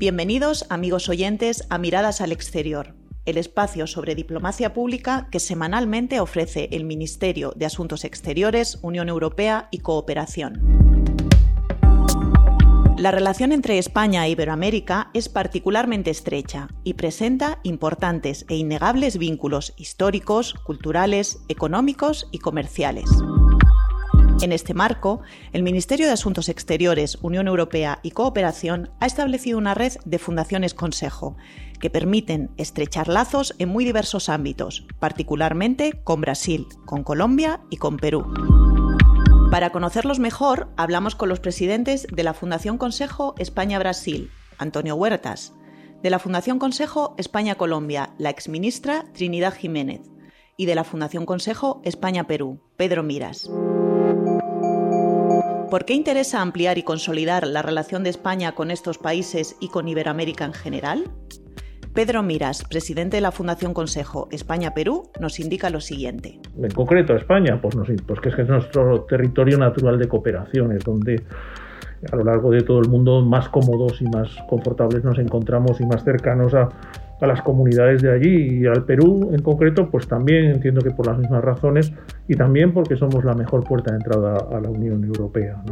[0.00, 2.94] Bienvenidos, amigos oyentes, a Miradas al Exterior,
[3.26, 9.68] el espacio sobre diplomacia pública que semanalmente ofrece el Ministerio de Asuntos Exteriores, Unión Europea
[9.70, 10.62] y Cooperación.
[12.96, 19.74] La relación entre España e Iberoamérica es particularmente estrecha y presenta importantes e innegables vínculos
[19.76, 23.04] históricos, culturales, económicos y comerciales.
[24.42, 25.20] En este marco,
[25.52, 30.72] el Ministerio de Asuntos Exteriores, Unión Europea y Cooperación ha establecido una red de fundaciones
[30.72, 31.36] consejo
[31.78, 37.98] que permiten estrechar lazos en muy diversos ámbitos, particularmente con Brasil, con Colombia y con
[37.98, 38.24] Perú.
[39.50, 45.52] Para conocerlos mejor, hablamos con los presidentes de la Fundación Consejo España-Brasil, Antonio Huertas,
[46.02, 50.00] de la Fundación Consejo España-Colombia, la exministra Trinidad Jiménez,
[50.56, 53.50] y de la Fundación Consejo España-Perú, Pedro Miras.
[55.70, 59.86] ¿Por qué interesa ampliar y consolidar la relación de España con estos países y con
[59.86, 61.04] Iberoamérica en general?
[61.94, 66.40] Pedro Miras, presidente de la Fundación Consejo España-Perú, nos indica lo siguiente.
[66.56, 67.76] En concreto, España, pues,
[68.06, 71.22] pues que es nuestro territorio natural de cooperación, es donde
[72.10, 75.86] a lo largo de todo el mundo más cómodos y más confortables nos encontramos y
[75.86, 76.68] más cercanos a,
[77.20, 81.06] a las comunidades de allí y al Perú en concreto, pues también entiendo que por
[81.06, 81.92] las mismas razones
[82.28, 85.62] y también porque somos la mejor puerta de entrada a la Unión Europea.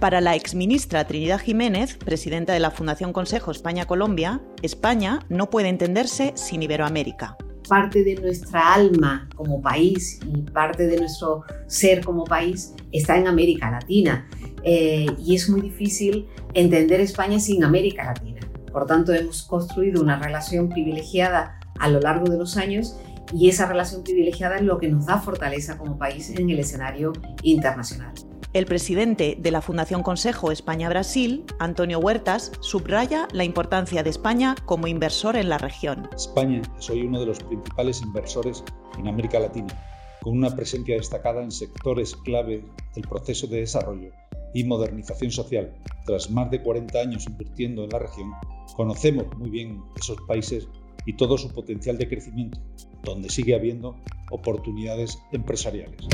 [0.00, 6.32] Para la exministra Trinidad Jiménez, presidenta de la Fundación Consejo España-Colombia, España no puede entenderse
[6.34, 7.36] sin Iberoamérica.
[7.68, 13.28] Parte de nuestra alma como país y parte de nuestro ser como país está en
[13.28, 14.28] América Latina
[14.64, 18.31] eh, y es muy difícil entender España sin América Latina.
[18.72, 22.96] Por tanto, hemos construido una relación privilegiada a lo largo de los años
[23.34, 27.12] y esa relación privilegiada es lo que nos da fortaleza como país en el escenario
[27.42, 28.12] internacional.
[28.52, 34.88] El presidente de la Fundación Consejo España-Brasil, Antonio Huertas, subraya la importancia de España como
[34.88, 36.06] inversor en la región.
[36.14, 38.62] España es hoy uno de los principales inversores
[38.98, 39.74] en América Latina,
[40.20, 42.62] con una presencia destacada en sectores clave
[42.94, 44.10] del proceso de desarrollo
[44.52, 45.72] y modernización social.
[46.04, 48.32] Tras más de 40 años invirtiendo en la región,
[48.76, 50.68] conocemos muy bien esos países
[51.06, 52.60] y todo su potencial de crecimiento,
[53.02, 53.96] donde sigue habiendo
[54.30, 56.06] oportunidades empresariales.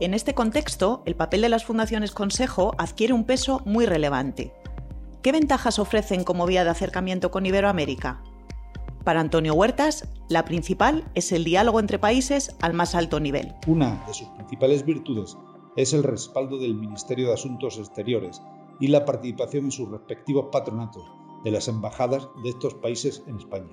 [0.00, 4.52] En este contexto, el papel de las fundaciones consejo adquiere un peso muy relevante.
[5.22, 8.20] ¿Qué ventajas ofrecen como vía de acercamiento con Iberoamérica?
[9.04, 13.54] Para Antonio Huertas, la principal es el diálogo entre países al más alto nivel.
[13.66, 15.36] Una de sus principales virtudes
[15.76, 18.42] es el respaldo del Ministerio de Asuntos Exteriores
[18.82, 21.04] y la participación en sus respectivos patronatos
[21.44, 23.70] de las embajadas de estos países en España.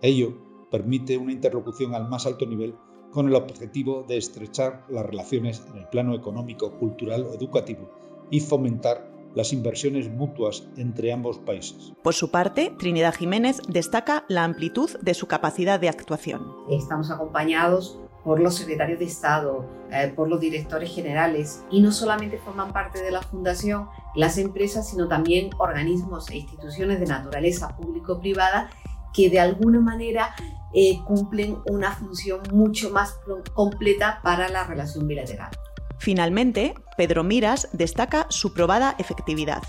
[0.00, 0.32] Ello
[0.70, 2.74] permite una interlocución al más alto nivel
[3.12, 7.90] con el objetivo de estrechar las relaciones en el plano económico, cultural o educativo
[8.30, 11.92] y fomentar las inversiones mutuas entre ambos países.
[12.02, 16.40] Por su parte, Trinidad Jiménez destaca la amplitud de su capacidad de actuación.
[16.70, 22.38] Estamos acompañados por los secretarios de Estado, eh, por los directores generales y no solamente
[22.38, 28.68] forman parte de la fundación las empresas, sino también organismos e instituciones de naturaleza público-privada
[29.14, 30.34] que de alguna manera
[30.74, 33.16] eh, cumplen una función mucho más
[33.54, 35.50] completa para la relación bilateral.
[35.98, 39.62] Finalmente, Pedro Miras destaca su probada efectividad.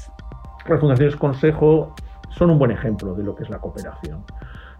[0.67, 1.93] Las fundaciones consejo
[2.31, 4.25] son un buen ejemplo de lo que es la cooperación.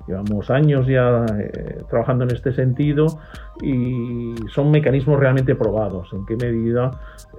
[0.08, 3.06] Llevamos años ya eh, trabajando en este sentido
[3.62, 6.08] y son mecanismos realmente probados.
[6.14, 6.92] En qué medida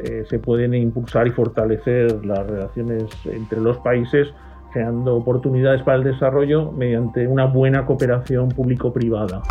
[0.05, 4.29] eh, se pueden impulsar y fortalecer las relaciones entre los países,
[4.71, 9.43] creando oportunidades para el desarrollo mediante una buena cooperación público-privada.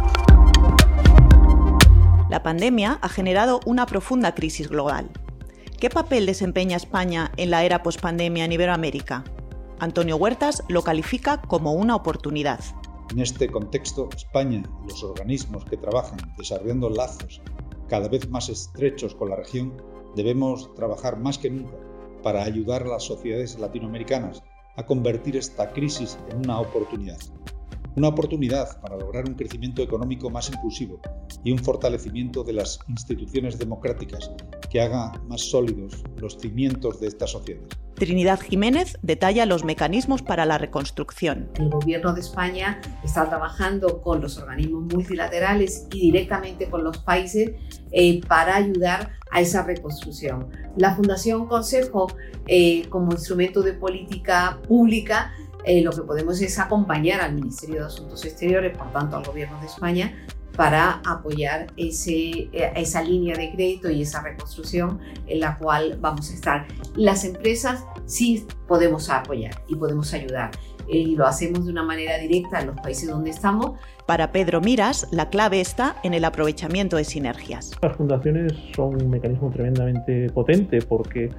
[2.30, 5.08] La pandemia ha generado una profunda crisis global.
[5.80, 9.24] ¿Qué papel desempeña España en la era pospandemia en Iberoamérica?
[9.80, 12.60] Antonio Huertas lo califica como una oportunidad.
[13.10, 17.42] En este contexto, España y los organismos que trabajan desarrollando lazos
[17.88, 19.82] cada vez más estrechos con la región
[20.14, 21.78] debemos trabajar más que nunca
[22.22, 24.44] para ayudar a las sociedades latinoamericanas
[24.76, 27.18] a convertir esta crisis en una oportunidad.
[27.96, 31.00] Una oportunidad para lograr un crecimiento económico más inclusivo
[31.44, 34.32] y un fortalecimiento de las instituciones democráticas
[34.70, 37.68] que haga más sólidos los cimientos de esta sociedad.
[37.98, 41.50] Trinidad Jiménez detalla los mecanismos para la reconstrucción.
[41.56, 47.52] El Gobierno de España está trabajando con los organismos multilaterales y directamente con los países
[47.92, 50.48] eh, para ayudar a esa reconstrucción.
[50.76, 52.08] La Fundación Consejo,
[52.46, 55.34] eh, como instrumento de política pública,
[55.66, 59.60] eh, lo que podemos es acompañar al Ministerio de Asuntos Exteriores, por tanto al Gobierno
[59.60, 60.14] de España,
[60.58, 66.32] para apoyar ese, eh, esa línea de crédito y esa reconstrucción en la cual vamos
[66.32, 66.68] a estar.
[66.96, 70.52] Las empresas sí podemos apoyar y podemos ayudar
[70.90, 73.80] y lo hacemos de una manera directa en los países donde estamos.
[74.06, 77.74] Para Pedro Miras, la clave está en el aprovechamiento de sinergias.
[77.82, 81.30] Las fundaciones son un mecanismo tremendamente potente porque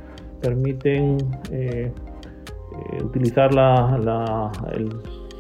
[0.41, 1.19] permiten
[1.51, 4.91] eh, eh, utilizar la, el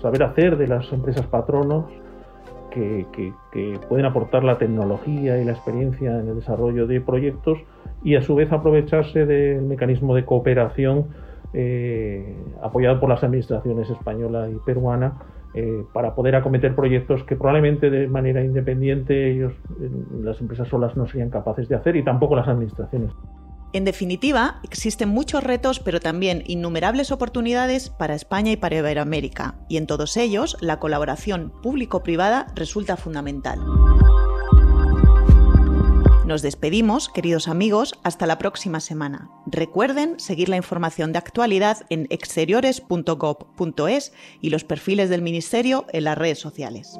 [0.00, 1.84] saber hacer de las empresas patronos
[2.70, 3.06] que,
[3.88, 7.58] pueden aportar la tecnología y la experiencia en el desarrollo de proyectos
[8.04, 11.06] y a su vez aprovecharse del mecanismo de cooperación
[11.54, 15.14] eh, apoyado por las administraciones española y peruana
[15.54, 19.54] eh, para poder acometer proyectos que probablemente de manera independiente ellos,
[20.22, 23.12] las empresas solas no serían capaces de hacer y tampoco las administraciones.
[23.72, 29.76] En definitiva, existen muchos retos, pero también innumerables oportunidades para España y para Iberoamérica, y
[29.76, 33.60] en todos ellos la colaboración público-privada resulta fundamental.
[36.24, 39.30] Nos despedimos, queridos amigos, hasta la próxima semana.
[39.46, 44.12] Recuerden seguir la información de actualidad en exteriores.gov.es
[44.42, 46.98] y los perfiles del Ministerio en las redes sociales.